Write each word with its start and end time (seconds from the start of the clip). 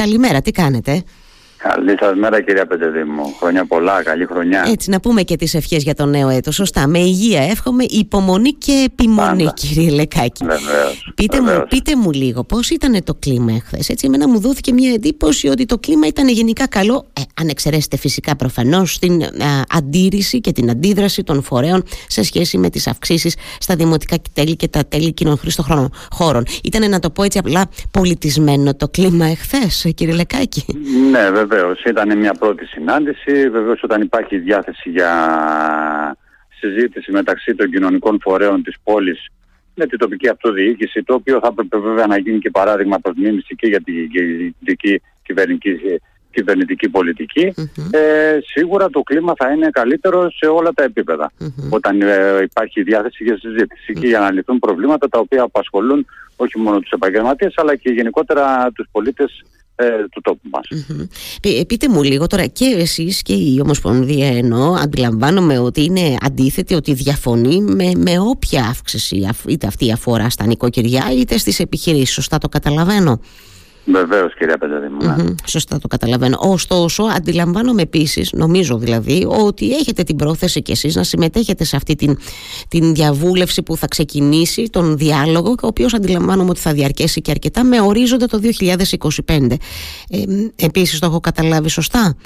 Καλημέρα, 0.00 0.40
τι 0.40 0.50
κάνετε; 0.50 1.02
Καλή 1.62 1.96
σας 2.00 2.14
μέρα, 2.16 2.42
κυρία 2.42 2.66
Πεντεδήμου. 2.66 3.34
Χρόνια 3.40 3.64
πολλά, 3.66 4.02
καλή 4.02 4.26
χρονιά. 4.26 4.64
Έτσι, 4.72 4.90
να 4.90 5.00
πούμε 5.00 5.22
και 5.22 5.36
τις 5.36 5.54
ευχές 5.54 5.82
για 5.82 5.94
το 5.94 6.06
νέο 6.06 6.28
έτος. 6.28 6.54
Σωστά. 6.54 6.86
Με 6.88 6.98
υγεία, 6.98 7.42
εύχομαι 7.42 7.84
υπομονή 7.88 8.52
και 8.52 8.86
επιμονή, 8.86 9.44
Πάντα. 9.44 9.52
κύριε 9.56 9.90
Λεκάκη. 9.90 10.44
Βεβαίως, 10.44 11.12
Πείτε, 11.14 11.40
μου, 11.40 11.46
βεβαίως. 11.46 11.68
πείτε 11.68 11.96
μου 11.96 12.10
λίγο, 12.12 12.44
πώς 12.44 12.70
ήταν 12.70 13.04
το 13.04 13.14
κλίμα 13.18 13.52
εχθές; 13.52 13.88
Έτσι, 13.88 14.06
εμένα 14.06 14.28
μου 14.28 14.40
δόθηκε 14.40 14.72
μια 14.72 14.92
εντύπωση 14.92 15.48
ότι 15.48 15.66
το 15.66 15.78
κλίμα 15.78 16.06
ήταν 16.06 16.28
γενικά 16.28 16.68
καλό. 16.68 17.06
Ε, 17.12 17.20
αν 17.40 17.48
εξαιρέσετε 17.48 17.96
φυσικά 17.96 18.36
προφανώς 18.36 18.98
την 18.98 19.22
α, 19.22 19.28
αντίρρηση 19.68 20.40
και 20.40 20.52
την 20.52 20.70
αντίδραση 20.70 21.22
των 21.22 21.42
φορέων 21.42 21.82
σε 22.08 22.22
σχέση 22.22 22.58
με 22.58 22.70
τις 22.70 22.86
αυξήσεις 22.86 23.34
στα 23.58 23.76
δημοτικά 23.76 24.16
τέλη 24.32 24.56
και 24.56 24.68
τα 24.68 24.84
τέλη 24.88 25.12
κοινών 25.12 25.38
χρήστων 25.38 25.90
χώρων. 26.10 26.44
Ήταν, 26.64 26.90
να 26.90 26.98
το 26.98 27.10
πω 27.10 27.22
έτσι 27.22 27.38
απλά, 27.38 27.68
πολιτισμένο 27.90 28.74
το 28.74 28.88
κλίμα 28.88 29.26
εχθές, 29.26 29.86
κύριε 29.94 30.14
Λεκάκη; 30.14 30.64
Ναι, 31.10 31.30
βεβαίως. 31.50 31.82
Ήταν 31.84 32.18
μια 32.18 32.34
πρώτη 32.34 32.66
συνάντηση. 32.66 33.48
Βεβαίως, 33.50 33.82
όταν 33.82 34.02
υπάρχει 34.02 34.38
διάθεση 34.38 34.90
για 34.90 35.12
συζήτηση 36.58 37.12
μεταξύ 37.12 37.54
των 37.54 37.70
κοινωνικών 37.70 38.18
φορέων 38.22 38.62
της 38.62 38.76
πόλης 38.82 39.26
με 39.74 39.86
την 39.86 39.98
τοπική 39.98 40.28
αυτοδιοίκηση, 40.28 41.02
το 41.02 41.14
οποίο 41.14 41.38
θα 41.42 41.48
έπρεπε 41.50 41.78
βέβαια 41.78 42.06
να 42.06 42.18
γίνει 42.18 42.38
και 42.38 42.50
παράδειγμα 42.50 42.98
προς 42.98 43.14
μίμηση 43.16 43.54
και 43.54 43.66
για 43.66 43.80
την 43.80 43.94
δική 44.58 45.02
κυβερνητική, 45.22 46.00
κυβερνητική 46.30 46.88
πολιτική, 46.88 47.54
ε, 47.90 48.38
σίγουρα 48.44 48.90
το 48.90 49.00
κλίμα 49.00 49.32
θα 49.36 49.52
είναι 49.52 49.68
καλύτερο 49.70 50.30
σε 50.30 50.46
όλα 50.46 50.72
τα 50.74 50.82
επίπεδα. 50.82 51.32
Όταν 51.70 52.02
ε, 52.02 52.42
υπάρχει 52.42 52.82
διάθεση 52.82 53.24
για 53.24 53.38
συζήτηση 53.38 53.92
και 53.92 54.06
για 54.06 54.18
να 54.18 54.32
λυθούν 54.32 54.58
προβλήματα 54.58 55.08
τα 55.08 55.18
οποία 55.18 55.42
απασχολούν 55.42 56.06
όχι 56.36 56.58
μόνο 56.58 56.80
τους 56.80 56.90
επαγγελματίες 56.90 57.52
αλλά 57.56 57.76
και 57.76 57.90
γενικότερα 57.90 58.70
τους 58.74 58.88
πολίτες 58.92 59.44
ε, 59.80 60.08
του 60.10 60.20
τόπου 60.24 60.48
μας. 60.52 60.84
Μμμ. 60.88 61.04
Πη- 61.42 61.66
Πείτε 61.66 61.88
μου 61.88 62.02
λίγο 62.02 62.26
τώρα 62.26 62.46
και 62.46 62.64
εσείς 62.78 63.22
και 63.22 63.32
η 63.32 63.60
Ομοσπονδία 63.62 64.26
ενώ 64.26 64.76
αντιλαμβάνομαι 64.82 65.58
ότι 65.58 65.84
είναι 65.84 66.16
αντίθετη, 66.20 66.74
ότι 66.74 66.92
διαφωνεί 66.94 67.60
με, 67.60 67.92
με 67.96 68.18
όποια 68.18 68.64
αύξηση 68.64 69.26
αφ- 69.28 69.44
είτε 69.48 69.66
αυτή 69.66 69.92
αφορά 69.92 70.30
στα 70.30 70.46
νοικοκυριά 70.46 71.04
είτε 71.18 71.38
στις 71.38 71.60
επιχειρήσεις. 71.60 72.12
Σωστά 72.12 72.38
το 72.38 72.48
καταλαβαίνω; 72.48 73.20
Βεβαίως 73.92 74.34
κυρία 74.34 74.58
Πενταδήμου. 74.58 74.96
ναι. 75.02 75.22
Μμμ, 75.22 75.34
Σωστά 75.46 75.78
το 75.78 75.88
καταλαβαίνω. 75.88 76.38
Ωστόσο, 76.40 77.02
αντιλαμβάνομαι 77.02 77.82
επίσης, 77.82 78.32
νομίζω 78.32 78.78
δηλαδή, 78.78 79.26
ότι 79.44 79.70
έχετε 79.74 80.02
την 80.02 80.16
πρόθεση 80.16 80.62
κι 80.62 80.70
εσείς 80.72 80.94
να 80.94 81.02
συμμετέχετε 81.02 81.64
σε 81.64 81.76
αυτή 81.76 81.94
την, 81.94 82.18
την 82.68 82.94
διαβούλευση 82.94 83.62
που 83.62 83.76
θα 83.76 83.86
ξεκινήσει, 83.86 84.68
τον 84.70 84.96
διάλογο, 84.96 85.50
ο 85.50 85.66
οποίος 85.66 85.94
αντιλαμβάνομαι 85.94 86.50
ότι 86.50 86.60
θα 86.60 86.72
διαρκέσει 86.72 87.20
και 87.20 87.30
αρκετά 87.30 87.64
με 87.64 87.80
ορίζοντα 87.80 88.26
το 88.26 88.38
2025. 88.38 89.56
Ε, 90.10 90.18
επίσης, 90.64 90.98
το 90.98 91.06
έχω 91.06 91.20
καταλάβει 91.20 91.68
σωστά; 91.68 92.16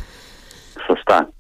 Σωστά. 0.87 1.33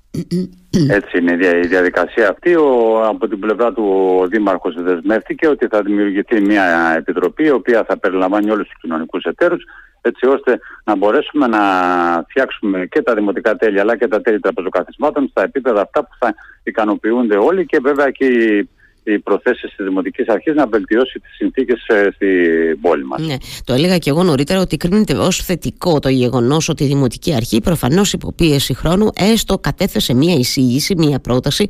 Έτσι 0.88 1.18
είναι 1.18 1.32
η 1.32 1.36
δια- 1.36 1.56
η 1.56 1.66
διαδικασία 1.66 2.28
αυτή. 2.28 2.54
Ο, 2.54 3.00
από 3.08 3.28
την 3.28 3.38
πλευρά 3.38 3.72
του 3.72 3.84
ο 4.20 4.26
Δήμαρχος 4.26 4.74
δεσμεύτηκε 4.82 5.48
ότι 5.48 5.66
θα 5.66 5.82
δημιουργηθεί 5.82 6.40
μια 6.40 6.94
επιτροπή 6.96 7.44
η 7.44 7.50
οποία 7.50 7.84
θα 7.88 7.98
περιλαμβάνει 7.98 8.50
όλους 8.50 8.68
τους 8.68 8.80
κοινωνικούς 8.80 9.22
εταίρους 9.24 9.64
έτσι 10.06 10.26
ώστε 10.26 10.60
να 10.84 10.96
μπορέσουμε 10.96 11.46
να 11.46 11.60
φτιάξουμε 12.28 12.86
και 12.86 13.02
τα 13.02 13.14
δημοτικά 13.14 13.56
τέλη 13.56 13.80
αλλά 13.80 13.96
και 13.96 14.08
τα 14.08 14.20
τέλη 14.20 14.40
τραπεζοκαθισμάτων 14.40 15.28
στα 15.28 15.42
επίπεδα 15.42 15.80
αυτά 15.80 16.00
που 16.04 16.16
θα 16.18 16.34
ικανοποιούνται 16.62 17.36
όλοι 17.36 17.66
και 17.66 17.78
βέβαια 17.82 18.10
και 18.10 18.24
οι, 18.26 18.68
οι 19.04 19.18
προθέσεις 19.18 19.74
της 19.76 19.86
Δημοτικής 19.86 20.28
Αρχής 20.28 20.54
να 20.54 20.66
βελτιώσει 20.66 21.20
τις 21.20 21.34
συνθήκες 21.34 21.86
ε, 21.86 22.08
στην 22.14 22.80
πόλη 22.80 23.04
μας. 23.04 23.20
Ναι, 23.26 23.36
το 23.64 23.72
έλεγα 23.72 23.98
και 23.98 24.10
εγώ 24.10 24.22
νωρίτερα 24.22 24.60
ότι 24.60 24.76
κρίνεται 24.76 25.14
ως 25.14 25.36
θετικό 25.36 25.98
το 25.98 26.08
γεγονός 26.08 26.68
ότι 26.68 26.84
η 26.84 26.86
Δημοτική 26.86 27.34
Αρχή, 27.34 27.60
προφανώς 27.60 28.12
υποπίεση 28.12 28.74
χρόνου, 28.74 29.08
έστω 29.14 29.58
κατέθεσε 29.58 30.14
μία 30.14 30.34
εισήγηση, 30.34 30.94
μία 30.96 31.18
πρόταση 31.18 31.66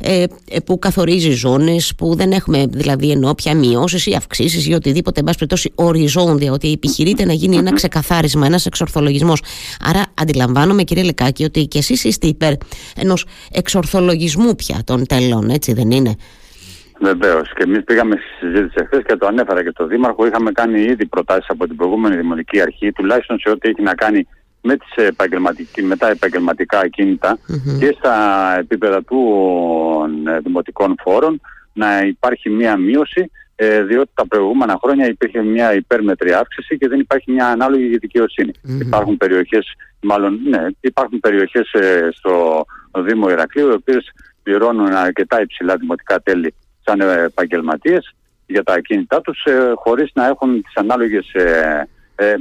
ε, 0.00 0.24
ε, 0.50 0.60
που 0.60 0.78
καθορίζει 0.78 1.30
ζώνες, 1.30 1.92
που 1.96 2.14
δεν 2.14 2.32
έχουμε 2.32 2.66
δηλαδή 2.70 3.10
ενώ 3.10 3.34
πια 3.34 3.54
μειώσεις 3.54 4.06
ή 4.06 4.14
αυξήσεις 4.14 4.66
ή 4.66 4.72
οτιδήποτε, 4.72 5.20
εν 5.20 5.26
πάση 5.26 5.38
περιπτώσει, 5.38 5.72
οριζόντια, 5.74 6.52
ότι 6.52 6.72
επιχειρείται 6.72 7.24
να 7.24 7.32
γίνει 7.32 7.56
ένα 7.56 7.72
ξεκαθάρισμα, 7.72 8.46
ένας 8.46 8.66
εξορθολογισμός. 8.66 9.42
Άρα, 9.80 10.02
αντιλαμβάνομαι, 10.14 10.82
κύριε 10.82 11.02
Λεκάκη, 11.02 11.44
ότι 11.44 11.66
και 11.66 11.78
εσείς 11.78 12.04
είστε 12.04 12.26
υπέρ 12.26 12.52
ενός 12.96 13.24
εξορθολογισμού 13.52 14.54
πια 14.54 14.82
των 14.84 15.06
τελών, 15.06 15.50
έτσι 15.50 15.72
δεν 15.72 15.90
είναι; 15.90 16.16
Βεβαίως. 17.00 17.52
Και 17.54 17.62
εμείς 17.62 17.84
πήγαμε 17.84 18.16
στη 18.16 18.46
συζήτηση 18.46 18.74
εχθές 18.82 19.02
και 19.06 19.16
το 19.16 19.26
ανέφερα 19.26 19.62
και 19.62 19.72
το 19.72 19.86
Δήμαρχο. 19.86 20.26
Είχαμε 20.26 20.52
κάνει 20.52 20.80
ήδη 20.80 21.06
προτάσεις 21.06 21.48
από 21.48 21.66
την 21.66 21.76
προηγούμενη 21.76 22.16
Δημοτική 22.16 22.60
Αρχή, 22.60 22.92
τουλάχιστον 22.92 23.38
σε 23.38 23.50
ό,τι 23.50 23.68
έχει 23.68 23.82
να 23.82 23.94
κάνει 23.94 24.26
με, 24.62 24.76
τις 24.76 25.04
επαγγελματικοί- 25.06 25.84
με 25.84 25.96
τα 25.96 26.08
επαγγελματικά 26.08 26.78
ακίνητα 26.78 27.38
και 27.78 27.94
στα 27.98 28.14
επίπεδα 28.58 29.04
των 29.04 30.26
ε, 30.26 30.38
δημοτικών 30.38 30.94
φόρων 31.02 31.40
να 31.72 32.00
υπάρχει 32.00 32.50
μία 32.50 32.76
μείωση 32.76 33.30
ε, 33.56 33.82
διότι 33.82 34.10
τα 34.14 34.26
προηγούμενα 34.26 34.78
χρόνια 34.82 35.06
υπήρχε 35.08 35.42
μια 35.42 35.74
υπέρμετρη 35.74 36.32
αύξηση 36.32 36.78
και 36.78 36.88
δεν 36.88 37.00
υπάρχει 37.00 37.32
μια 37.32 37.46
ανάλογη 37.46 37.98
δικαιοσύνη. 37.98 38.50
Υπάρχουν 38.80 39.16
περιοχές, 39.16 39.66
μάλλον 40.00 40.40
ναι, 40.48 40.66
υπάρχουν 40.80 41.20
περιοχές 41.20 41.72
ε, 41.72 42.08
στο 42.12 42.64
Δήμο 42.98 43.28
Ηρακλείου 43.30 43.68
οι 43.68 43.72
οποίες 43.72 44.12
πληρώνουν 44.42 44.92
αρκετά 44.92 45.40
υψηλά 45.40 45.76
δημοτικά 45.76 46.20
τέλη 46.20 46.54
σαν 46.88 47.00
επαγγελματίες 47.00 48.14
για 48.46 48.62
τα 48.62 48.72
ακίνητά 48.72 49.20
τους 49.20 49.44
ε, 49.44 49.72
χωρίς 49.74 50.10
να 50.14 50.26
έχουν 50.26 50.62
τις 50.62 50.76
ανάλογες 50.76 51.32
ε, 51.32 51.88
ε, 52.16 52.34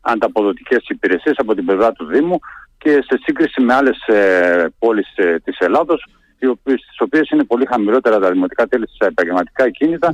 ανταποδοτικές 0.00 0.84
υπηρεσίες 0.88 1.36
από 1.38 1.54
την 1.54 1.64
πλευρά 1.64 1.92
του 1.92 2.06
Δήμου 2.06 2.38
και 2.78 2.90
σε 2.90 3.20
σύγκριση 3.22 3.60
με 3.60 3.74
άλλες 3.74 4.06
ε, 4.06 4.66
πόλεις 4.78 5.16
ε, 5.16 5.38
της 5.44 5.58
Ελλάδος 5.58 6.06
οι 6.38 6.46
οποίες, 6.46 6.80
στις 6.80 7.00
οποίες 7.00 7.30
είναι 7.30 7.44
πολύ 7.44 7.66
χαμηλότερα 7.66 8.18
τα 8.18 8.30
δημοτικά 8.30 8.66
τέλη 8.66 8.88
στα 8.94 9.06
επαγγελματικά 9.06 9.70
κίνητα 9.70 10.10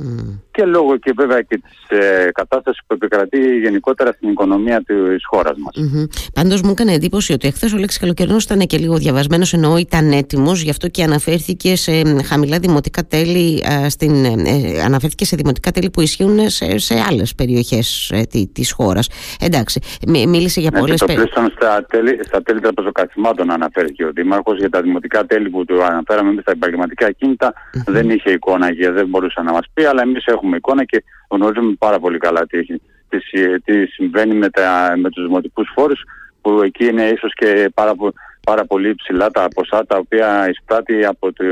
και 0.51 0.65
λόγω 0.65 0.97
και 0.97 1.13
βέβαια 1.15 1.41
και 1.41 1.57
της 1.57 1.97
ε, 1.99 2.31
κατάστασης 2.33 2.81
που 2.87 2.93
επικρατεί 2.93 3.59
γενικότερα 3.59 4.11
στην 4.11 4.29
οικονομία 4.29 4.83
της 4.83 5.25
χώρας 5.25 5.57
μας. 5.57 5.73
Mm-hmm. 5.77 6.29
Πάντως 6.33 6.61
μου 6.61 6.69
έκανε 6.71 6.93
εντύπωση 6.93 7.33
ότι 7.33 7.47
εχθές 7.47 7.73
ο 7.73 7.77
Λέξη 7.77 7.99
Καλοκαιρινός 7.99 8.43
ήταν 8.43 8.59
και 8.59 8.77
λίγο 8.77 8.97
διαβασμένος, 8.97 9.53
εννοώ 9.53 9.77
ήταν 9.77 10.11
έτοιμος, 10.11 10.61
γι' 10.61 10.69
αυτό 10.69 10.87
και 10.87 11.03
αναφέρθηκε 11.03 11.75
σε 11.75 11.91
μ, 11.91 12.17
χαμηλά 12.23 12.59
δημοτικά 12.59 13.03
τέλη, 13.03 13.63
α, 13.65 13.89
στην, 13.89 14.25
ε, 14.25 14.81
αναφέρθηκε 14.85 15.25
σε 15.25 15.35
δημοτικά 15.35 15.71
τέλη 15.71 15.89
που 15.89 16.01
ισχύουν 16.01 16.49
σε, 16.49 16.77
σε 16.77 16.95
άλλες 17.09 17.35
περιοχές 17.35 18.11
ε, 18.13 18.21
τη 18.53 18.71
χώρας. 18.71 19.09
Εντάξει, 19.39 19.79
μι- 20.07 20.27
μίλησε 20.27 20.59
για 20.59 20.69
Ναι, 20.73 20.79
πολλές 20.79 20.99
και 20.99 21.05
το 21.05 21.13
πλήστον 21.13 21.51
στα 21.55 21.85
τέλη, 21.89 22.19
στα 22.23 22.41
τέλη 22.41 22.59
τραπεζοκαθημάτων 22.59 23.51
αναφέρθηκε 23.51 24.05
ο 24.05 24.11
Δήμαρχος 24.11 24.57
για 24.57 24.69
τα 24.69 24.81
δημοτικά 24.81 25.25
τέλη 25.25 25.49
που 25.49 25.65
του 25.65 25.83
αναφέραμε 25.83 26.29
εμείς 26.29 26.41
στα 26.41 26.51
επαγγελματικά 26.51 27.11
κίνητα 27.11 27.53
δεν 27.85 28.09
είχε 28.09 28.31
εικόνα 28.31 28.73
και 28.73 28.89
δεν 28.91 29.07
μπορούσε 29.07 29.41
να 29.41 29.51
μας 29.51 29.65
πει 29.73 29.83
αλλά 29.83 30.01
εμείς 30.01 30.25
έχουμε 30.25 30.40
εικόνα 30.55 30.83
και 30.83 31.03
γνωρίζουμε 31.29 31.73
πάρα 31.79 31.99
πολύ 31.99 32.17
καλά 32.17 32.45
τι, 32.45 32.57
έχει, 32.57 32.81
τι, 33.09 33.19
συ- 33.19 33.63
τι 33.63 33.85
συμβαίνει 33.85 34.33
με, 34.33 34.49
τα, 34.49 34.93
με 34.97 35.09
τους 35.09 35.25
δημοτικούς 35.25 35.71
φόρους 35.75 36.01
που 36.41 36.61
εκεί 36.61 36.85
είναι 36.85 37.03
ίσως 37.03 37.33
και 37.33 37.71
πάρα, 37.73 37.95
πο- 37.95 38.13
πάρα 38.45 38.65
πολύ 38.65 38.89
υψηλά 38.89 39.31
τα 39.31 39.47
ποσά 39.55 39.85
τα 39.85 39.97
οποία 39.97 40.49
εισπράττει 40.49 41.05
από 41.05 41.33
το, 41.33 41.43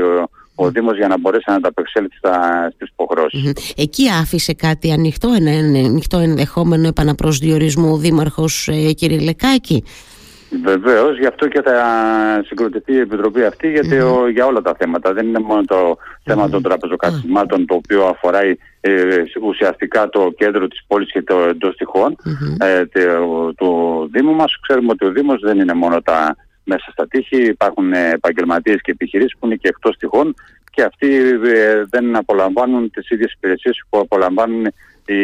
ο 0.54 0.70
Δήμος 0.70 0.96
για 0.96 1.08
να 1.08 1.18
μπορέσει 1.18 1.44
να 1.46 1.54
ανταπεξέλθει 1.54 2.16
στα, 2.16 2.68
στις 2.74 2.88
υποχρεώσεις. 2.88 3.42
Μμμ. 3.42 3.50
Εκεί 3.76 4.08
άφησε 4.20 4.52
κάτι 4.54 4.92
ανοιχτό, 4.92 5.32
ένα, 5.36 5.50
ένα 5.50 5.78
ανοιχτό 5.88 6.18
ενδεχόμενο 6.18 6.86
επαναπροσδιορισμού 6.88 7.92
ο 7.92 7.96
Δήμαρχος 7.96 8.68
ε, 8.68 8.92
κύριε 8.92 9.20
Λεκάκη; 9.20 9.84
Βεβαίως, 10.64 11.18
γι' 11.18 11.26
αυτό 11.26 11.48
και 11.48 11.62
θα 11.62 11.74
συγκροτηθεί 12.46 12.92
η 12.92 12.98
Επιτροπή 12.98 13.44
αυτή 13.44 13.70
γιατί 13.70 13.98
ο- 14.00 14.28
για 14.28 14.46
όλα 14.46 14.60
τα 14.62 14.74
θέματα. 14.78 15.12
Δεν 15.12 15.26
είναι 15.26 15.38
μόνο 15.38 15.62
το 15.64 15.96
θέμα 16.24 16.48
των 16.48 16.62
τραπεζοκαθισμάτων 16.62 17.66
το 17.66 17.74
οποίο 17.74 18.04
αφορά 18.06 18.38
ε, 18.80 19.22
ουσιαστικά 19.42 20.08
το 20.08 20.30
κέντρο 20.36 20.68
της 20.68 20.84
πόλης 20.86 21.12
και 21.12 21.22
το 21.22 21.38
εντός 21.38 21.76
τυχών 21.76 22.16
ε, 22.60 22.86
τε- 22.86 23.06
του 23.56 24.08
Δήμου 24.12 24.34
μας. 24.34 24.58
Ξέρουμε 24.60 24.88
ότι 24.90 25.04
ο 25.06 25.10
Δήμος 25.10 25.40
δεν 25.40 25.58
είναι 25.58 25.74
μόνο 25.74 26.00
τα 26.02 26.36
μέσα 26.64 26.90
στα 26.92 27.06
τείχη, 27.06 27.42
υπάρχουν 27.42 27.92
ε, 27.92 28.10
επαγγελματίες 28.10 28.80
και 28.82 28.90
επιχειρήσεις 28.90 29.36
που 29.38 29.46
είναι 29.46 29.54
και 29.56 29.68
εκτός 29.68 29.96
τυχών 29.96 30.34
και 30.70 30.82
αυτοί 30.82 31.14
ε, 31.44 31.82
δεν 31.90 32.16
απολαμβάνουν 32.16 32.90
τις 32.90 33.10
ίδιες 33.10 33.32
υπηρεσίες 33.32 33.82
που 33.88 33.98
απολαμβάνουν 33.98 34.66
οι 35.06 35.14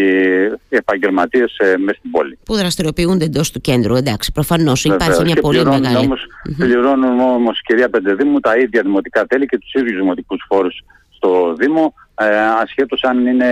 επαγγελματίες 0.69 1.56
ε, 1.58 1.76
μέσα 1.76 1.99
στην 1.99 2.11
πόλη. 2.11 2.38
Που 2.44 2.55
δραστηριοποιούνται 2.55 3.25
εντός 3.25 3.50
του 3.50 3.61
κέντρου. 3.61 3.94
Εντάξει, 3.96 4.32
προφανώς 4.32 4.84
υπάρχει 4.84 5.08
Βεβαίως. 5.08 5.25
μια 5.25 5.34
Και 5.34 5.40
πολύ 5.40 5.58
πληρώνουν 5.58 5.81
μεγάλη. 5.81 6.05
Όμως, 6.05 6.26
Πληρώνουν 6.58 7.20
όμως, 7.20 7.61
κυρία 7.62 7.88
Πεντεδήμου, 7.88 8.40
τα 8.40 8.56
ίδια 8.56 8.82
δημοτικά 8.82 9.26
τέλη 9.26 9.46
και 9.46 9.58
τους 9.58 9.73
ίδιους 9.75 9.99
δημοτικούς 9.99 10.44
φόρους 10.49 10.84
στο 11.17 11.55
Δήμο, 11.58 11.94
ε, 12.20 12.38
ασχέτως 12.62 13.02
αν 13.02 13.26
είναι 13.26 13.46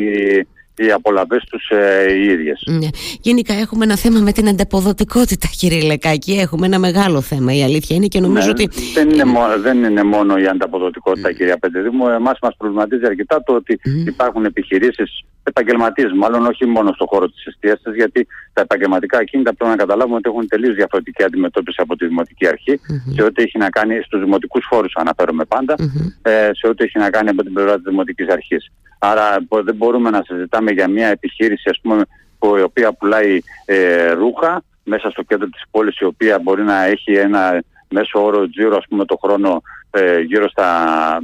οι, 0.00 0.46
οι 0.76 0.90
απολαυέ 0.90 1.38
τους 1.50 1.68
ε, 1.68 2.12
οι 2.12 2.24
ίδιες. 2.24 2.62
Ναι. 2.66 2.88
Γενικά 3.20 3.54
έχουμε 3.54 3.84
ένα 3.84 3.96
θέμα 3.96 4.20
με 4.20 4.32
την 4.32 4.48
ανταποδοτικότητα, 4.48 5.48
κύριε 5.58 5.82
Λεκάκη. 5.82 6.32
Έχουμε 6.32 6.66
ένα 6.66 6.78
μεγάλο 6.78 7.20
θέμα. 7.20 7.54
Η 7.54 7.62
αλήθεια 7.62 7.96
είναι 7.96 8.06
και 8.06 8.20
νομίζω 8.20 8.46
ναι, 8.46 8.50
ότι. 8.50 8.68
Δεν 8.94 9.10
είναι, 9.10 9.24
μόνο, 9.24 9.60
δεν 9.60 9.84
είναι 9.84 10.02
μόνο 10.02 10.36
η 10.36 10.46
ανταποδοτικότητα, 10.46 11.28
mm. 11.28 11.34
κυρία 11.34 11.58
Πεντεδήμου. 11.58 12.08
Εμάς 12.08 12.38
μας 12.42 12.54
προβληματίζει 12.56 13.06
αρκετά 13.06 13.42
το 13.42 13.54
ότι 13.54 13.80
mm. 13.84 14.08
υπάρχουν 14.08 14.44
επιχειρήσεις 14.44 15.24
επαγγελματίες, 15.44 16.12
μάλλον 16.14 16.46
όχι 16.46 16.66
μόνο 16.66 16.92
στον 16.92 17.06
χώρο 17.06 17.30
της 17.30 17.46
εστίαση, 17.46 17.90
γιατί 17.94 18.26
τα 18.52 18.60
επαγγελματικά 18.60 19.18
ακίνητα 19.18 19.54
πρέπει 19.54 19.70
να 19.70 19.76
καταλάβουμε 19.76 20.16
ότι 20.16 20.28
έχουν 20.28 20.48
τελείως 20.48 20.74
διαφορετική 20.74 21.22
αντιμετώπιση 21.22 21.80
από 21.80 21.96
τη 21.96 22.06
Δημοτική 22.06 22.46
Αρχή 22.46 22.80
mm-hmm. 22.80 23.12
σε 23.14 23.22
ό,τι 23.22 23.42
έχει 23.42 23.58
να 23.58 23.70
κάνει 23.70 24.00
στους 24.02 24.20
δημοτικούς 24.20 24.66
φόρους, 24.70 24.92
αναφέρομαι 24.96 25.44
πάντα, 25.44 25.74
mm-hmm. 25.78 26.30
ε, 26.30 26.50
σε 26.52 26.66
ό,τι 26.66 26.84
έχει 26.84 26.98
να 26.98 27.10
κάνει 27.10 27.28
από 27.28 27.42
την 27.42 27.52
πλευρά 27.52 27.74
της 27.74 27.84
Δημοτικής 27.84 28.28
Αρχής. 28.28 28.70
Άρα 29.10 29.36
δεν 29.48 29.74
μπορούμε 29.74 30.10
να 30.10 30.22
συζητάμε 30.26 30.70
για 30.70 30.88
μια 30.88 31.08
επιχείρηση 31.08 31.68
ας 31.68 31.78
πούμε, 31.82 32.02
που, 32.38 32.56
η 32.56 32.62
οποία 32.62 32.92
πουλάει 32.92 33.40
ε, 33.64 34.12
ρούχα 34.12 34.62
μέσα 34.84 35.10
στο 35.10 35.22
κέντρο 35.22 35.48
της 35.48 35.62
πόλης 35.70 35.98
η 35.98 36.04
οποία 36.04 36.38
μπορεί 36.38 36.62
να 36.62 36.84
έχει 36.84 37.12
ένα 37.12 37.62
μέσο 37.88 38.24
όρο 38.24 38.48
τζίρο 38.48 38.76
ας 38.76 38.84
πούμε 38.88 39.04
το 39.04 39.18
χρόνο 39.22 39.62
ε, 39.90 40.20
γύρω 40.20 40.48
στα, 40.48 40.68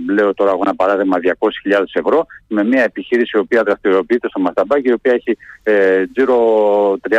λέω 0.08 0.34
τώρα 0.34 0.50
έχω 0.50 0.60
ένα 0.62 0.74
παράδειγμα 0.74 1.16
200.000 1.70 1.82
ευρώ 1.92 2.26
με 2.46 2.64
μια 2.64 2.82
επιχείρηση 2.82 3.36
η 3.36 3.40
οποία 3.40 3.62
δραστηριοποιείται 3.62 4.28
στο 4.28 4.40
Μασταμπάκι 4.40 4.88
η 4.88 4.92
οποία 4.92 5.12
έχει 5.12 5.36
ε, 5.62 6.06
τζίρο 6.06 6.38
30.000 7.10 7.16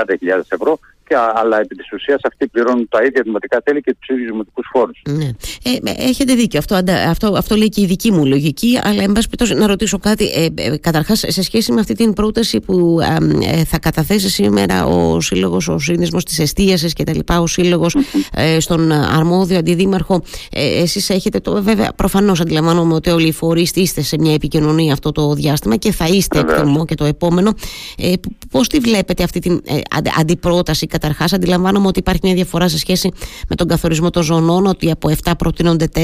ευρώ 0.47 0.79
αλλά 1.15 1.59
επί 1.59 1.75
της 1.75 1.91
ουσίας 1.93 2.19
αυτοί 2.23 2.47
πληρώνουν 2.47 2.87
τα 2.89 3.03
ίδια 3.03 3.21
δημοτικά 3.23 3.61
τέλη 3.61 3.81
και 3.81 3.95
τους 3.99 4.07
ίδιους 4.09 4.29
δημοτικούς 4.29 4.69
φόρους. 4.71 5.01
Ναι. 5.09 5.29
Ε, 5.63 6.09
έχετε 6.09 6.33
δίκιο. 6.33 6.59
Αυτό, 6.59 6.81
αυτό, 7.07 7.33
αυτό 7.37 7.55
λέει 7.55 7.69
και 7.69 7.81
η 7.81 7.85
δική 7.85 8.11
μου 8.11 8.25
λογική. 8.25 8.79
Αλλά, 8.83 9.03
εν 9.03 9.11
πάση 9.11 9.29
περιπτώσει, 9.29 9.53
να 9.53 9.67
ρωτήσω 9.67 9.97
κάτι. 9.97 10.25
Ε, 10.25 10.47
ε, 10.55 10.77
Καταρχάς, 10.77 11.23
σε 11.27 11.43
σχέση 11.43 11.71
με 11.71 11.79
αυτή 11.79 11.93
την 11.93 12.13
πρόταση 12.13 12.59
που 12.59 12.99
ε, 13.41 13.63
θα 13.63 13.79
καταθέσει 13.79 14.29
σήμερα 14.29 14.85
ο 14.85 15.21
Σύλλογος, 15.21 15.67
ο 15.67 15.77
Σύνδεσμος 15.77 16.25
της 16.25 16.39
Εστίασης 16.39 16.93
κτλ., 16.93 17.19
ο 17.39 17.47
Σύλλογος 17.47 17.95
ε, 18.33 18.59
στον 18.59 18.91
αρμόδιο 18.91 19.57
αντιδήμαρχο, 19.57 20.23
ε, 20.51 20.81
εσείς 20.81 21.09
έχετε 21.09 21.39
το. 21.39 21.63
Βέβαια, 21.63 21.93
προφανώς 21.95 22.41
αντιλαμβάνομαι 22.41 22.93
ότι 22.93 23.09
όλοι 23.09 23.27
οι 23.27 23.31
φορείς 23.31 23.71
είστε 23.75 24.01
σε 24.01 24.17
μια 24.19 24.33
επικοινωνία 24.33 24.93
αυτό 24.93 25.11
το 25.11 25.33
διάστημα 25.33 25.75
και 25.75 25.91
θα 25.91 26.07
είστε 26.07 26.39
εκτιμώ 26.39 26.85
και 26.85 26.95
το 26.95 27.05
επόμενο. 27.05 27.53
Ε, 27.97 28.13
Πώς 28.51 28.67
τη 28.67 28.79
βλέπετε 28.79 29.23
αυτή 29.23 29.39
την 29.39 29.61
ε, 29.65 29.79
αντιπρόταση 30.19 30.87
Καταρχάς, 31.01 31.33
αντιλαμβάνομαι 31.33 31.88
ότι 31.88 32.00
υπάρχει 32.00 32.21
μια 32.24 32.33
διαφορά 32.33 32.68
σε 32.68 32.77
σχέση 32.77 33.12
με 33.50 33.56
τον 33.56 33.68
καθορισμό 33.68 34.09
των 34.09 34.24
ζωνών, 34.24 34.65
ότι 34.65 34.92
από 34.92 35.09
7 35.24 35.31
προτείνονται 35.38 35.88
4. 35.95 36.00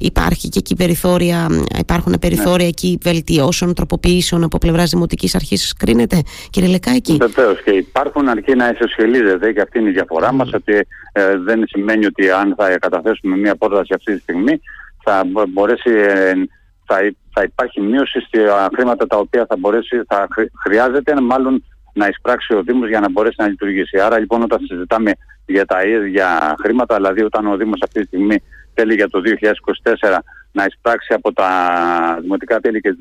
Υπάρχει 0.00 0.48
και 0.48 0.58
εκεί 0.58 0.76
περιθώρια, 0.76 1.46
υπάρχουν 1.78 2.16
περιθώρια 2.20 2.64
ναι. 2.64 2.68
εκεί 2.68 2.98
βελτιώσεων, 3.02 3.74
τροποποιήσεων 3.74 4.44
από 4.44 4.58
πλευράς 4.58 4.90
Δημοτικής 4.90 5.34
Αρχής. 5.34 5.74
Κρίνεται, 5.78 6.22
κύριε 6.50 6.68
Λεκάκη. 6.68 7.16
Βεβαίως 7.20 7.62
και 7.62 7.70
υπάρχουν 7.70 8.28
αρκεί 8.28 8.54
να 8.54 8.68
ισοσχελίζεται 8.68 9.52
και 9.52 9.60
αυτή 9.60 9.78
είναι 9.78 9.88
η 9.88 9.92
διαφορά 9.92 10.30
mm. 10.30 10.34
μα, 10.34 10.48
ότι 10.54 10.74
ε, 11.12 11.38
δεν 11.38 11.64
σημαίνει 11.66 12.06
ότι 12.06 12.30
αν 12.30 12.54
θα 12.56 12.78
καταθέσουμε 12.78 13.36
μια 13.36 13.56
πρόταση 13.56 13.92
αυτή 13.94 14.14
τη 14.14 14.20
στιγμή 14.20 14.60
θα 15.04 15.24
μπορέσει. 15.48 15.90
Ε, 15.90 16.32
θα, 16.88 16.96
θα 17.32 17.42
υπάρχει 17.42 17.80
μείωση 17.80 18.20
στα 18.20 18.68
χρήματα 18.74 19.06
τα 19.06 19.16
οποία 19.16 19.46
θα, 19.48 19.56
μπορέσει, 19.58 20.02
θα 20.08 20.28
χρειάζεται 20.62 21.20
μάλλον 21.20 21.64
να 21.96 22.06
εισπράξει 22.06 22.54
ο 22.54 22.62
Δήμος 22.62 22.88
για 22.88 23.00
να 23.00 23.10
μπορέσει 23.10 23.34
να 23.38 23.48
λειτουργήσει. 23.48 23.98
Άρα 24.00 24.18
λοιπόν 24.18 24.42
όταν 24.42 24.60
συζητάμε 24.68 25.12
για 25.46 25.64
τα 25.64 25.82
ίδια 25.82 26.56
χρήματα, 26.62 26.96
δηλαδή 26.96 27.22
όταν 27.22 27.46
ο 27.46 27.56
Δήμος 27.56 27.80
αυτή 27.82 28.00
τη 28.00 28.06
στιγμή 28.06 28.36
θέλει 28.74 28.94
για 28.94 29.08
το 29.08 29.20
2024 30.02 30.18
να 30.52 30.64
εισπράξει 30.64 31.12
από 31.14 31.32
τα 31.32 31.50
δημοτικά 32.20 32.60
τέλη 32.60 32.80
και, 32.80 32.96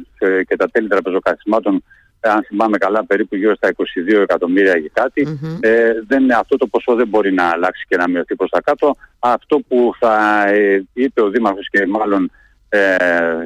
και 0.48 0.56
τα 0.56 0.68
τέλη 0.72 0.88
τραπεζοκαθισμάτων 0.88 1.84
αν 2.30 2.44
θυμάμαι 2.48 2.78
καλά, 2.78 3.06
περίπου 3.06 3.36
γύρω 3.36 3.56
στα 3.56 3.70
22 3.76 4.22
εκατομμύρια 4.22 4.78
ή 4.78 4.90
κάτι. 4.94 5.28
Mm-hmm. 5.28 5.58
Ε, 5.60 5.92
δεν, 6.08 6.32
αυτό 6.32 6.58
το 6.58 6.68
ποσό 6.68 6.96
δεν 6.96 7.08
μπορεί 7.08 7.34
να 7.34 7.44
αλλάξει 7.44 7.86
και 7.88 7.98
να 7.98 8.10
μειωθεί 8.10 8.36
προς 8.36 8.50
τα 8.50 8.62
κάτω. 8.62 8.96
Αυτό 9.20 9.60
που 9.68 9.92
θα 10.00 10.44
ε, 10.48 10.84
είπε 10.94 11.22
ο 11.22 11.30
Δήμαρχος 11.30 11.70
και 11.70 11.86
μάλλον 11.86 12.32
ε, 12.76 13.44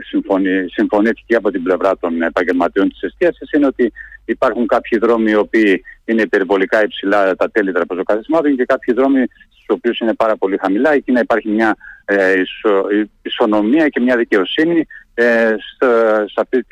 συμφωνήθηκε 0.74 1.36
από 1.36 1.52
την 1.52 1.64
πλευρά 1.64 1.98
των 1.98 2.22
επαγγελματιών 2.22 2.90
της 2.90 3.02
εστίασης 3.02 3.52
είναι 3.52 3.66
ότι 3.66 3.94
υπάρχουν 4.26 4.68
κάποιοι 4.68 5.00
δρόμοι 5.00 5.32
οι 5.32 5.36
οποίοι 5.36 5.84
είναι 6.06 6.22
υπερβολικά 6.22 6.84
υψηλά 6.84 7.36
τα 7.36 7.52
τέλη 7.52 7.72
τραπεζοκαθισμάτων 7.72 8.56
και 8.56 8.66
κάποιοι 8.66 8.94
δρόμοι 8.94 9.26
στους 9.50 9.66
οποίους 9.68 10.00
είναι 10.00 10.14
πάρα 10.14 10.38
πολύ 10.38 10.58
χαμηλά. 10.58 10.94
Εκεί 10.94 11.12
να 11.12 11.20
υπάρχει 11.20 11.50
μια 11.50 11.76
ε, 12.06 12.40
ισο, 12.40 12.86
ισονομία 13.22 13.88
και 13.88 14.00
μια 14.00 14.18
δικαιοσύνη 14.18 14.88
ε, 15.14 15.56
σε, 15.78 16.66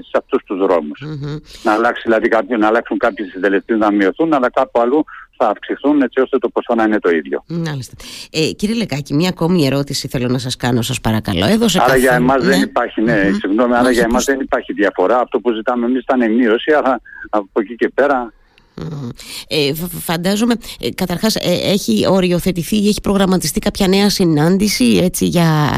σε 0.00 0.16
αυτούς 0.18 0.42
τους 0.44 0.58
δρόμους. 0.58 1.02
Mm-hmm. 1.06 1.40
Να, 1.62 1.72
αλλάξει, 1.72 2.02
δηλαδή, 2.04 2.28
κάποιοι, 2.28 2.56
να 2.60 2.66
αλλάξουν 2.66 2.98
κάποιοι 2.98 3.26
συντελεστές 3.26 3.78
να 3.78 3.92
μειωθούν, 3.92 4.32
αλλά 4.32 4.50
κάπου 4.50 4.80
αλλού 4.80 5.04
θα 5.42 5.50
αυξηθούν 5.50 6.02
έτσι 6.02 6.20
ώστε 6.20 6.38
το 6.38 6.48
ποσό 6.48 6.74
να 6.74 6.84
είναι 6.84 6.98
το 6.98 7.10
ίδιο. 7.10 7.44
Μάλιστα. 7.46 7.94
Ε, 8.30 8.50
κύριε 8.50 8.74
Λεκάκη, 8.74 9.14
μια 9.14 9.28
ακόμη 9.28 9.66
ερώτηση 9.66 10.08
θέλω 10.08 10.28
να 10.28 10.38
σας 10.38 10.56
κάνω, 10.56 10.82
σας 10.82 11.00
παρακαλώ. 11.00 11.46
Έδωσε 11.46 11.80
άρα 11.82 11.96
για 11.96 12.14
εμάς 12.14 12.42
ναι. 12.42 12.48
δεν 12.48 12.62
υπάρχει, 12.62 13.00
ναι, 13.00 13.22
mm-hmm. 13.22 13.36
συγγνώμη, 13.40 13.74
άρα 13.74 13.90
για 13.90 14.02
εμάς 14.02 14.24
δεν 14.24 14.40
υπάρχει 14.40 14.72
διαφορά. 14.72 15.18
Αυτό 15.20 15.40
που 15.40 15.52
ζητάμε 15.52 15.86
εμείς 15.86 16.02
ήταν 16.02 16.20
η 16.20 16.28
μείωση, 16.28 16.72
αλλά 16.72 17.00
από 17.30 17.60
εκεί 17.60 17.74
και 17.74 17.88
πέρα 17.88 18.32
ε, 19.48 19.74
φαντάζομαι, 20.00 20.54
ε, 20.80 20.90
καταρχάς 20.90 21.36
ε, 21.36 21.40
έχει 21.64 22.06
οριοθετηθεί 22.08 22.76
ή 22.76 22.88
έχει 22.88 23.00
προγραμματιστεί 23.00 23.60
κάποια 23.60 23.88
νέα 23.88 24.10
συνάντηση 24.10 25.00
έτσι, 25.02 25.26
για 25.26 25.70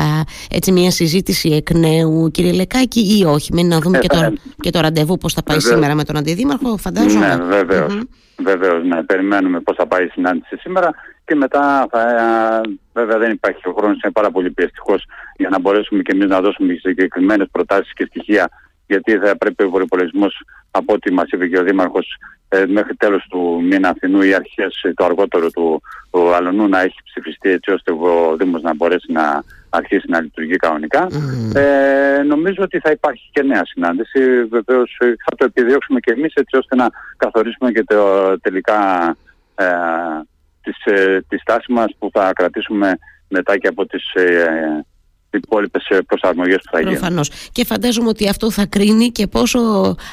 έτσι, 0.50 0.72
μια 0.72 0.90
συζήτηση 0.90 1.48
εκ 1.48 1.70
νέου 1.70 2.30
κύριε 2.30 2.52
Λεκάκη 2.52 3.18
ή 3.18 3.24
όχι, 3.24 3.52
μένει 3.52 3.68
να 3.68 3.78
δούμε 3.78 3.98
και, 3.98 4.08
το, 4.08 4.18
ε, 4.18 4.32
και 4.60 4.70
το 4.70 4.80
ραντεβού 4.80 5.18
πώς 5.18 5.32
θα 5.32 5.42
πάει 5.42 5.60
σήμερα 5.60 5.94
με 5.94 6.04
τον 6.04 6.16
Αντιδήμαρχο 6.16 6.76
φαντάζομαι. 6.76 7.36
Ναι 7.36 7.44
βεβαίως, 7.44 7.98
βεβαίως 8.36 8.84
ναι, 8.84 9.02
περιμένουμε 9.02 9.60
πώς 9.60 9.76
θα 9.76 9.86
πάει 9.86 10.04
η 10.04 10.08
συνάντηση 10.08 10.56
σήμερα 10.56 10.90
και 11.24 11.34
μετά 11.34 11.86
θα, 11.90 12.04
βέβαια 12.92 13.18
δεν 13.18 13.30
υπάρχει 13.30 13.68
ο 13.68 13.72
χρόνος, 13.76 13.98
είναι 14.02 14.12
πάρα 14.12 14.30
πολύ 14.30 14.50
πιεστικός 14.50 15.04
για 15.36 15.48
να 15.48 15.60
μπορέσουμε 15.60 16.02
και 16.02 16.12
εμείς 16.12 16.28
να 16.28 16.40
δώσουμε 16.40 16.74
συγκεκριμένες 16.74 17.48
προτάσεις 17.52 17.92
και 17.92 18.04
στοιχεία 18.04 18.48
γιατί 18.94 19.26
θα 19.26 19.36
πρέπει 19.36 19.62
ο 19.62 19.70
προπολογισμό 19.70 20.26
από 20.70 20.92
ό,τι 20.92 21.12
μας 21.12 21.28
είπε 21.30 21.46
και 21.46 21.58
ο 21.58 21.62
Δήμαρχος 21.62 22.06
ε, 22.48 22.66
μέχρι 22.66 22.94
τέλος 22.94 23.26
του 23.30 23.60
μήνα 23.62 23.88
Αθηνού 23.88 24.22
ή 24.22 24.34
αρχές 24.34 24.84
το 24.94 25.04
αργότερο 25.04 25.50
του, 25.50 25.82
του 26.10 26.34
Αλωνού 26.34 26.68
να 26.68 26.80
έχει 26.80 26.98
ψηφιστεί 27.04 27.50
έτσι 27.50 27.70
ώστε 27.70 27.92
ο 27.92 28.36
Δήμος 28.36 28.62
να 28.62 28.74
μπορέσει 28.74 29.12
να 29.12 29.42
αρχίσει 29.70 30.06
να 30.08 30.20
λειτουργεί 30.20 30.56
κανονικά. 30.56 31.08
Ε, 31.54 32.22
νομίζω 32.22 32.62
ότι 32.62 32.78
θα 32.78 32.90
υπάρχει 32.90 33.28
και 33.32 33.42
νέα 33.42 33.64
συνάντηση. 33.64 34.44
Βεβαίως 34.44 34.96
θα 34.98 35.36
το 35.36 35.44
επιδιώξουμε 35.44 36.00
και 36.00 36.12
εμείς 36.12 36.34
έτσι 36.34 36.56
ώστε 36.56 36.76
να 36.76 36.88
καθορίσουμε 37.16 37.70
και 37.72 37.84
το 37.84 38.00
τελικά 38.40 38.80
ε, 39.54 39.64
ε 40.84 41.20
τη 41.28 41.38
στάση 41.38 41.72
μας 41.72 41.94
που 41.98 42.10
θα 42.12 42.32
κρατήσουμε 42.34 42.98
μετά 43.28 43.58
και 43.58 43.68
από 43.68 43.86
τις 43.86 44.12
ε, 44.12 44.84
υπόλοιπες 45.36 45.82
προσαρμογές 46.06 46.56
που 46.56 46.70
θα 46.70 46.80
γίνουν. 46.80 46.94
Προφανώς. 46.94 47.30
Και 47.52 47.64
φαντάζομαι 47.64 48.08
ότι 48.08 48.28
αυτό 48.28 48.50
θα 48.50 48.66
κρίνει 48.66 49.10
και 49.10 49.26
πόσο, 49.26 49.58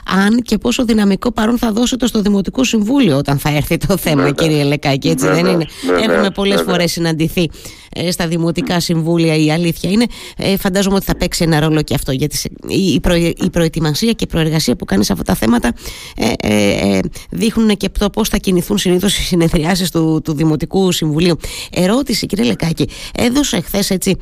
αν 0.06 0.42
και 0.42 0.58
πόσο 0.58 0.86
δυναμικό 0.86 1.32
παρόν 1.32 1.58
θα 1.58 1.72
δώσετε 1.72 2.08
στο 2.08 2.22
Δημοτικό 2.22 2.64
Συμβούλιο 2.64 3.18
όταν 3.18 3.38
θα 3.40 3.50
έρθει 3.50 3.78
το 3.78 3.98
θέμα, 3.98 4.24
Βέβαια. 4.24 4.32
κύριε 4.32 4.64
Λεκάκη. 4.64 5.10
Έτσι 5.10 5.28
δεν 5.28 5.46
είναι; 5.46 5.66
Έχουμε 6.02 6.30
πολλές 6.30 6.62
φορές 6.62 6.92
συναντηθεί 6.92 7.50
ε, 7.94 8.12
στα 8.12 8.28
Δημοτικά 8.28 8.80
Συμβούλια. 8.80 9.36
Η 9.36 9.52
αλήθεια 9.52 9.90
είναι. 9.90 10.06
Ε, 10.38 10.58
φαντάζομαι 10.58 10.96
ότι 10.96 11.06
θα 11.06 11.16
παίξει 11.16 11.44
ένα 11.44 11.60
ρόλο 11.60 11.82
και 11.82 11.94
αυτό. 11.94 12.12
Γιατί 12.12 12.38
η, 12.68 13.00
προ, 13.00 13.16
η 13.16 13.50
προετοιμασία 13.52 14.12
και 14.12 14.24
η 14.24 14.28
προεργασία 14.28 14.76
που 14.76 14.86
κάνεις 14.86 15.06
σε 15.06 15.12
αυτά 15.12 15.24
τα 15.24 15.36
θέματα 15.36 15.74
ε, 16.18 16.32
ε, 16.40 16.96
ε 16.96 17.00
δείχνουν 17.30 17.78
και 17.78 17.90
το 18.00 18.10
πώς 18.10 18.30
θα 18.30 18.38
κινηθούν 18.38 18.78
συνήθως 18.78 19.18
οι 19.18 19.22
συνεδριάσεις 19.22 19.92
του, 19.92 20.22
του 20.24 20.34
Δημοτικού 20.34 20.92
Συμβουλίου. 20.92 21.38
Ερώτηση, 21.72 22.26
κύριε 22.26 22.46
Λεκάκη. 22.46 22.90
Έδωσε 23.16 23.62
χθες 23.62 23.90
έτσι 23.90 24.18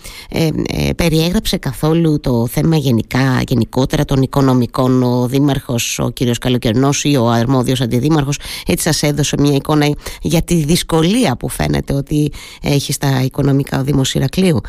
περιέγραψε 0.96 1.58
καθόλου 1.58 2.20
το 2.20 2.48
θέμα 2.48 2.76
γενικά, 2.76 3.42
γενικότερα 3.48 4.06
των 4.06 4.22
οικονομικών 4.22 5.04
ο 5.04 5.28
Δήμαρχος, 5.28 6.00
ο 6.00 6.10
κύριος 6.10 6.38
Καλοκαιρνός 6.38 7.04
ή 7.04 7.16
ο 7.16 7.30
αρμόδιος 7.30 7.82
αντιδήμαρχος 7.82 8.40
έτσι 8.68 8.84
σας 8.84 9.04
έδωσε 9.04 9.36
μια 9.40 9.56
εικόνα 9.56 9.96
για 10.22 10.42
τη 10.42 10.56
δυσκολία 10.56 11.36
που 11.38 11.50
φαίνεται 11.50 11.94
ότι 11.94 12.32
έχει 12.62 12.94
στα 12.94 13.22
οικονομικά 13.24 13.80
ο 13.80 13.84
Δήμος 13.84 14.14
Ηρακλείου. 14.14 14.62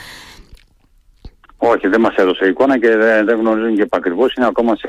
Όχι, 1.63 1.89
δεν 1.89 2.01
μας 2.01 2.15
έδωσε 2.15 2.47
εικόνα 2.47 2.79
και 2.79 2.97
δεν, 2.97 3.25
δεν 3.27 3.39
γνωρίζουν 3.39 3.77
και 3.77 3.87
ακριβώ. 3.91 4.27
Είναι 4.37 4.47
ακόμα 4.47 4.77
σε, 4.77 4.89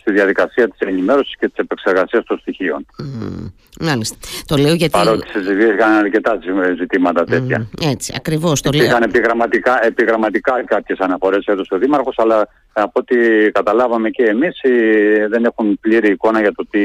στη 0.00 0.12
διαδικασία 0.12 0.68
της 0.68 0.78
ενημέρωσης 0.78 1.36
και 1.38 1.46
της 1.48 1.56
επεξεργασίας 1.56 2.24
των 2.24 2.38
στοιχείων. 2.38 2.86
Mm, 3.02 3.52
μάλιστα. 3.80 4.16
Το 4.46 4.56
λέω 4.56 4.74
γιατί... 4.74 4.90
Παρότι 4.90 5.28
συζητήθηκαν 5.28 5.92
αρκετά 5.92 6.38
ζητήματα 6.76 7.24
τέτοια. 7.24 7.68
Mm, 7.70 7.86
έτσι, 7.90 8.12
ακριβώς 8.16 8.60
το 8.60 8.70
λέω. 8.70 8.82
Υπήρχαν 8.82 9.02
επιγραμματικά, 9.02 9.84
επιγραμματικά 9.84 10.64
κάποιες 10.64 10.98
αναφορές 10.98 11.46
έδωσε 11.46 11.74
ο 11.74 11.78
Δήμαρχος, 11.78 12.18
αλλά 12.18 12.48
από 12.74 13.00
ό,τι 13.00 13.16
καταλάβαμε 13.52 14.10
και 14.10 14.22
εμείς 14.22 14.60
δεν 15.30 15.44
έχουν 15.44 15.78
πλήρη 15.80 16.10
εικόνα 16.10 16.40
για 16.40 16.52
το 16.52 16.66
τι 16.70 16.80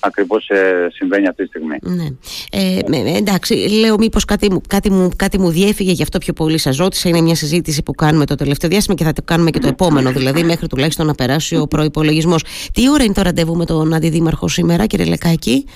ακριβώς 0.00 0.50
συμβαίνει 0.92 1.28
αυτή 1.28 1.42
τη 1.42 1.48
στιγμή. 1.48 1.76
Ναι. 1.80 2.06
Ε, 2.50 3.16
εντάξει, 3.16 3.54
λέω 3.54 3.98
μήπως 3.98 4.24
κάτι, 4.24 4.50
μου, 4.52 4.60
κάτι, 4.68 4.90
μου, 4.90 5.10
κάτι 5.16 5.38
μου 5.38 5.50
διέφυγε 5.50 5.92
γι' 5.92 6.02
αυτό 6.02 6.18
πιο 6.18 6.32
πολύ 6.32 6.58
σας 6.58 6.76
ρώτησα. 6.76 7.08
Είναι 7.08 7.20
μια 7.20 7.34
συζήτηση 7.34 7.82
που 7.82 7.92
κάνουμε 7.92 8.26
το 8.26 8.34
τελευταίο 8.34 8.70
διάστημα 8.70 8.96
και 8.96 9.04
θα 9.04 9.12
το 9.12 9.22
κάνουμε 9.24 9.50
και 9.50 9.58
το 9.58 9.68
επόμενο, 9.68 10.10
δηλαδή 10.12 10.42
μέχρι 10.42 10.66
τουλάχιστον 10.66 11.06
να 11.06 11.14
περάσει 11.14 11.56
ο 11.56 11.66
προπολογισμό. 11.66 12.36
Τι 12.72 12.90
ώρα 12.90 13.04
είναι 13.04 13.14
το 13.14 13.22
ραντεβού 13.22 13.56
με 13.56 13.64
τον 13.64 13.94
Αντιδήμαρχο 13.94 14.48
σήμερα, 14.48 14.86
κύριε 14.86 15.06
Λεκάκη; 15.06 15.66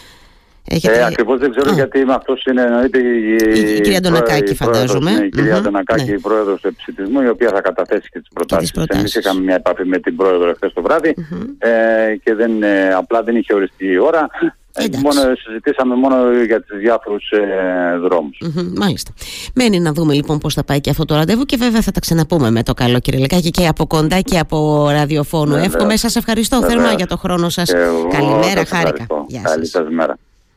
Έχετε... 0.64 0.99
Ε, 0.99 1.04
ακριβώς 1.04 1.38
δεν 1.38 1.50
ξέρω 1.50 1.71
Α. 1.71 1.75
γιατί 1.75 2.04
με 2.04 2.14
αυτός 2.14 2.45
είναι 2.45 2.62
εννοείται 2.62 2.99
η, 2.99 3.37
η, 3.54 3.75
η 3.76 3.81
κυρία 3.81 4.00
Ντονακάκη 4.00 4.54
φαντάζομαι. 4.54 5.11
Ναι, 5.11 5.25
η 5.25 5.28
κυρία 5.28 5.59
mm-hmm, 5.59 5.62
Ντονακάκη, 5.62 6.11
ναι. 6.11 6.16
η 6.16 6.19
πρόεδρος 6.19 6.61
του 6.61 6.69
επισητισμού, 6.69 7.21
η 7.21 7.28
οποία 7.28 7.49
θα 7.49 7.61
καταθέσει 7.61 8.09
και 8.09 8.19
τις 8.19 8.28
προτάσεις. 8.35 8.71
Και 8.71 8.78
τις 8.78 8.87
προτάσεις. 8.87 9.14
Εμείς 9.14 9.26
είχαμε 9.26 9.45
μια 9.45 9.54
επαφή 9.54 9.85
με 9.87 9.99
την 9.99 10.16
πρόεδρο 10.16 10.49
εχθές 10.49 10.73
το 10.73 10.83
βράδυ 10.83 11.14
mm-hmm. 11.16 11.47
ε, 11.59 12.16
και 12.23 12.35
δεν, 12.35 12.62
ε, 12.62 12.92
απλά 12.95 13.23
δεν 13.23 13.37
είχε 13.37 13.54
οριστεί 13.54 13.87
η 13.87 13.99
ώρα. 13.99 14.28
Ε, 14.75 14.85
μόνο, 15.02 15.21
συζητήσαμε 15.45 15.95
μόνο 15.95 16.16
για 16.47 16.62
τους 16.62 16.78
διάφορους 16.78 17.31
ε, 17.31 17.99
δρόμους. 17.99 18.38
Mm-hmm, 18.45 18.73
μάλιστα. 18.76 19.12
Μένει 19.54 19.81
να 19.81 19.92
δούμε 19.92 20.14
λοιπόν 20.14 20.38
πώς 20.38 20.54
θα 20.54 20.64
πάει 20.64 20.81
και 20.81 20.90
αυτό 20.90 21.04
το 21.04 21.14
ραντεβού 21.14 21.45
και 21.45 21.57
βέβαια 21.57 21.81
θα 21.81 21.90
τα 21.90 22.00
ξαναπούμε 22.00 22.50
με 22.50 22.62
το 22.62 22.75
καλό 22.75 22.99
κύριε 22.99 23.21
Λεκάκη 23.21 23.50
και 23.50 23.66
από 23.66 23.87
κοντά 23.87 24.21
και 24.21 24.38
από 24.38 24.88
ραδιοφώνου. 24.90 25.54
Εύχομαι 25.54 25.97
σας 25.97 26.16
ευχαριστώ 26.16 26.62
θερμά 26.62 26.92
για 26.92 27.07
το 27.07 27.16
χρόνο 27.16 27.49
σας. 27.49 27.73
Καλημέρα, 28.11 28.64
χάρηκα. 28.64 29.07
Καλή 29.42 29.66
σας 29.66 29.87
μέρα. 29.90 30.19